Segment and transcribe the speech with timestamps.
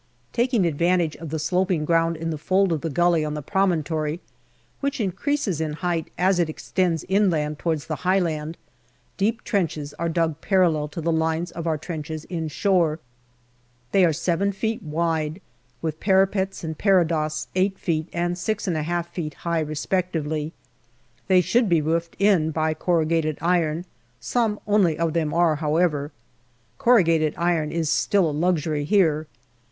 [0.33, 4.19] Taking advantage of the sloping ground in the fold of the gully on the promontory,
[4.79, 8.57] which increases in height as it extends inland towards the high land,
[9.15, 12.97] deep trenches are dug parallel to the lines of our trenches inshore.
[13.91, 15.39] They are 7 feet wide,
[15.83, 20.51] with parapets and parados 8 feet and 6J feet high respectively.
[21.27, 23.85] They should be roofed in by corrugated iron;
[24.19, 26.11] some only of them are, however.
[26.79, 29.27] Corru gated iron is still a luxury here.